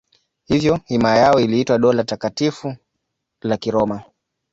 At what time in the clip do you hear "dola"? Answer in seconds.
1.77-2.03